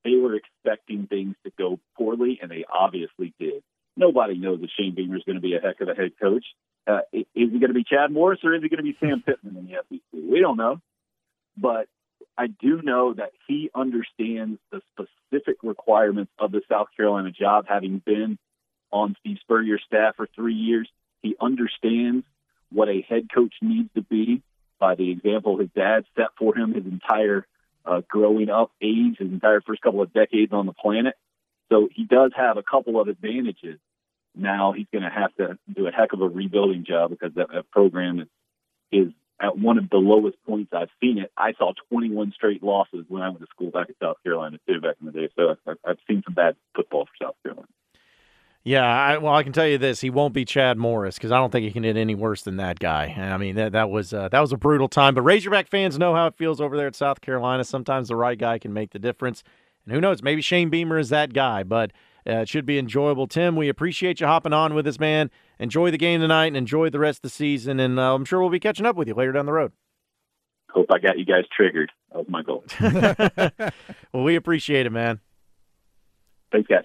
they 0.04 0.16
were 0.16 0.34
expecting 0.34 1.06
things 1.06 1.36
to 1.44 1.52
go 1.56 1.78
poorly, 1.96 2.38
and 2.42 2.50
they 2.50 2.64
obviously 2.70 3.32
did. 3.38 3.62
Nobody 3.96 4.38
knows 4.38 4.60
that 4.60 4.70
Shane 4.78 4.94
Beamer 4.94 5.16
is 5.16 5.22
going 5.24 5.36
to 5.36 5.42
be 5.42 5.54
a 5.54 5.60
heck 5.60 5.80
of 5.80 5.88
a 5.88 5.94
head 5.94 6.12
coach. 6.20 6.44
Uh, 6.86 7.00
is 7.12 7.26
he 7.34 7.58
going 7.58 7.68
to 7.68 7.74
be 7.74 7.84
Chad 7.84 8.10
Morris 8.10 8.40
or 8.42 8.54
is 8.54 8.62
he 8.62 8.68
going 8.68 8.78
to 8.78 8.82
be 8.82 8.96
Sam 8.98 9.22
Pittman 9.24 9.56
in 9.56 9.66
the 9.66 9.72
SEC? 9.88 10.00
We 10.12 10.40
don't 10.40 10.56
know. 10.56 10.80
But 11.56 11.88
I 12.36 12.46
do 12.46 12.80
know 12.82 13.14
that 13.14 13.32
he 13.46 13.70
understands 13.74 14.58
the 14.70 14.80
specific 14.92 15.58
requirements 15.62 16.32
of 16.38 16.50
the 16.52 16.62
South 16.70 16.88
Carolina 16.96 17.30
job, 17.30 17.66
having 17.68 17.98
been 18.04 18.38
on 18.90 19.16
Steve 19.20 19.38
Spurrier's 19.42 19.82
staff 19.86 20.16
for 20.16 20.26
three 20.34 20.54
years. 20.54 20.88
He 21.20 21.36
understands 21.40 22.24
what 22.70 22.88
a 22.88 23.02
head 23.02 23.28
coach 23.32 23.54
needs 23.60 23.90
to 23.94 24.02
be 24.02 24.42
by 24.78 24.94
the 24.94 25.10
example 25.10 25.58
his 25.58 25.68
dad 25.76 26.04
set 26.16 26.28
for 26.38 26.56
him 26.56 26.74
his 26.74 26.84
entire 26.84 27.46
uh, 27.84 28.00
growing 28.08 28.48
up 28.48 28.72
age, 28.80 29.16
his 29.18 29.30
entire 29.30 29.60
first 29.60 29.82
couple 29.82 30.02
of 30.02 30.12
decades 30.12 30.52
on 30.52 30.66
the 30.66 30.72
planet. 30.72 31.14
So 31.72 31.88
he 31.90 32.04
does 32.04 32.32
have 32.36 32.58
a 32.58 32.62
couple 32.62 33.00
of 33.00 33.08
advantages. 33.08 33.78
Now 34.34 34.72
he's 34.76 34.86
going 34.92 35.04
to 35.04 35.10
have 35.10 35.34
to 35.36 35.58
do 35.74 35.86
a 35.86 35.90
heck 35.90 36.12
of 36.12 36.20
a 36.20 36.28
rebuilding 36.28 36.84
job 36.86 37.10
because 37.10 37.34
that, 37.36 37.48
that 37.52 37.70
program 37.70 38.20
is, 38.20 38.28
is 38.92 39.12
at 39.40 39.58
one 39.58 39.78
of 39.78 39.88
the 39.88 39.96
lowest 39.96 40.36
points 40.46 40.72
I've 40.74 40.90
seen 41.00 41.18
it. 41.18 41.32
I 41.36 41.54
saw 41.54 41.72
21 41.90 42.32
straight 42.34 42.62
losses 42.62 43.06
when 43.08 43.22
I 43.22 43.30
went 43.30 43.40
to 43.40 43.46
school 43.46 43.70
back 43.70 43.88
in 43.88 43.94
South 44.02 44.16
Carolina 44.22 44.58
too, 44.68 44.80
back 44.82 44.96
in 45.00 45.06
the 45.06 45.12
day. 45.12 45.28
So 45.34 45.56
I've, 45.66 45.76
I've 45.84 45.98
seen 46.06 46.22
some 46.26 46.34
bad 46.34 46.56
football 46.76 47.06
for 47.06 47.24
South 47.24 47.36
Carolina. 47.42 47.68
Yeah, 48.64 48.84
I, 48.84 49.18
well, 49.18 49.34
I 49.34 49.42
can 49.42 49.52
tell 49.52 49.66
you 49.66 49.76
this: 49.76 50.00
he 50.00 50.08
won't 50.08 50.32
be 50.32 50.44
Chad 50.44 50.78
Morris 50.78 51.16
because 51.16 51.32
I 51.32 51.38
don't 51.38 51.50
think 51.50 51.64
he 51.64 51.72
can 51.72 51.82
hit 51.82 51.96
any 51.96 52.14
worse 52.14 52.42
than 52.42 52.58
that 52.58 52.78
guy. 52.78 53.06
I 53.06 53.36
mean, 53.36 53.56
that 53.56 53.72
that 53.72 53.90
was 53.90 54.14
uh, 54.14 54.28
that 54.28 54.38
was 54.38 54.52
a 54.52 54.56
brutal 54.56 54.86
time. 54.86 55.16
But 55.16 55.22
Razorback 55.22 55.66
fans 55.66 55.98
know 55.98 56.14
how 56.14 56.28
it 56.28 56.36
feels 56.36 56.60
over 56.60 56.76
there 56.76 56.86
at 56.86 56.94
South 56.94 57.20
Carolina. 57.20 57.64
Sometimes 57.64 58.06
the 58.06 58.14
right 58.14 58.38
guy 58.38 58.60
can 58.60 58.72
make 58.72 58.92
the 58.92 59.00
difference, 59.00 59.42
and 59.84 59.94
who 59.94 60.00
knows? 60.00 60.22
Maybe 60.22 60.42
Shane 60.42 60.70
Beamer 60.70 60.98
is 60.98 61.08
that 61.10 61.32
guy. 61.32 61.62
But 61.62 61.92
uh, 62.26 62.38
it 62.38 62.48
should 62.48 62.66
be 62.66 62.78
enjoyable. 62.78 63.26
Tim, 63.26 63.56
we 63.56 63.68
appreciate 63.68 64.20
you 64.20 64.26
hopping 64.26 64.52
on 64.52 64.74
with 64.74 64.86
us, 64.86 64.98
man. 64.98 65.30
Enjoy 65.58 65.90
the 65.90 65.98
game 65.98 66.20
tonight 66.20 66.46
and 66.46 66.56
enjoy 66.56 66.90
the 66.90 66.98
rest 66.98 67.18
of 67.18 67.22
the 67.22 67.30
season. 67.30 67.80
And 67.80 67.98
uh, 67.98 68.14
I'm 68.14 68.24
sure 68.24 68.40
we'll 68.40 68.50
be 68.50 68.60
catching 68.60 68.86
up 68.86 68.96
with 68.96 69.08
you 69.08 69.14
later 69.14 69.32
down 69.32 69.46
the 69.46 69.52
road. 69.52 69.72
Hope 70.70 70.86
I 70.90 70.98
got 70.98 71.18
you 71.18 71.24
guys 71.24 71.44
triggered. 71.54 71.90
That 72.12 72.18
was 72.18 72.28
my 72.28 72.42
goal. 72.42 72.64
well, 74.12 74.24
we 74.24 74.36
appreciate 74.36 74.86
it, 74.86 74.90
man. 74.90 75.20
Thanks, 76.50 76.68
guys. 76.68 76.84